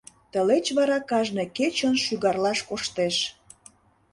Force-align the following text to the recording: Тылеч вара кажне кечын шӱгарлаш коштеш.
Тылеч 0.31 0.65
вара 0.77 0.99
кажне 1.09 1.45
кечын 1.57 1.95
шӱгарлаш 2.03 2.59
коштеш. 2.69 3.15